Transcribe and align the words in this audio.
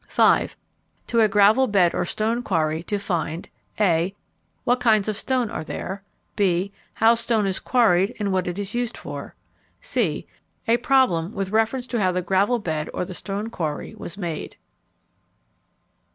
5. 0.07 0.57
To 1.05 1.19
a 1.21 1.27
gravel 1.27 1.67
bed 1.67 1.93
or 1.93 2.05
stone 2.05 2.41
quarry 2.41 2.81
to 2.85 2.97
find 2.97 3.47
(a) 3.79 4.15
What 4.63 4.79
kinds 4.79 5.07
of 5.07 5.15
stone 5.15 5.51
are 5.51 5.63
there. 5.63 6.01
(b) 6.35 6.71
How 6.95 7.13
stone 7.13 7.45
is 7.45 7.59
quarried 7.59 8.15
and 8.19 8.31
what 8.31 8.47
it 8.47 8.57
is 8.57 8.73
used 8.73 8.97
for. 8.97 9.35
(c) 9.79 10.25
A 10.67 10.77
problem 10.77 11.33
with 11.33 11.51
reference 11.51 11.85
to 11.85 11.99
how 11.99 12.11
the 12.11 12.23
gravel 12.23 12.57
bed 12.57 12.89
or 12.95 13.05
the 13.05 13.13
stone 13.13 13.51
quarry 13.51 13.93
was 13.93 14.17
made. 14.17 14.57